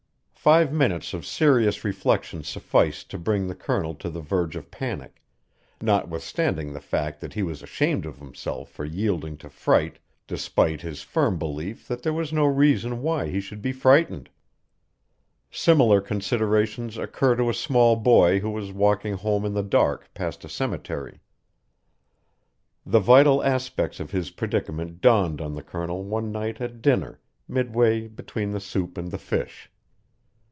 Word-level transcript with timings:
Five 0.43 0.73
minutes 0.73 1.13
of 1.13 1.23
serious 1.23 1.83
reflection 1.85 2.41
sufficed 2.43 3.11
to 3.11 3.19
bring 3.19 3.45
the 3.45 3.53
Colonel 3.53 3.93
to 3.93 4.09
the 4.09 4.21
verge 4.21 4.55
of 4.55 4.71
panic, 4.71 5.21
notwithstanding 5.79 6.73
the 6.73 6.79
fact 6.81 7.21
that 7.21 7.33
he 7.35 7.43
was 7.43 7.61
ashamed 7.61 8.07
of 8.07 8.17
himself 8.17 8.71
for 8.71 8.83
yielding 8.83 9.37
to 9.37 9.49
fright 9.49 9.99
despite 10.25 10.81
his 10.81 11.03
firm 11.03 11.37
belief 11.37 11.87
that 11.87 12.01
there 12.01 12.11
was 12.11 12.33
no 12.33 12.45
reason 12.45 13.03
why 13.03 13.27
he 13.29 13.39
should 13.39 13.61
be 13.61 13.71
frightened. 13.71 14.31
Similar 15.51 16.01
considerations 16.01 16.97
occur 16.97 17.35
to 17.35 17.51
a 17.51 17.53
small 17.53 17.95
boy 17.95 18.39
who 18.39 18.57
is 18.57 18.71
walking 18.73 19.13
home 19.17 19.45
in 19.45 19.53
the 19.53 19.61
dark 19.61 20.11
past 20.15 20.43
a 20.43 20.49
cemetery. 20.49 21.19
The 22.83 22.99
vital 22.99 23.43
aspects 23.43 23.99
of 23.99 24.09
his 24.09 24.31
predicament 24.31 25.01
dawned 25.01 25.39
on 25.39 25.53
the 25.53 25.61
Colonel 25.61 26.03
one 26.03 26.31
night 26.31 26.59
at 26.59 26.81
dinner, 26.81 27.19
midway 27.47 28.07
between 28.07 28.49
the 28.53 28.59
soup 28.59 28.97
and 28.97 29.11
the 29.11 29.19
fish. 29.19 29.69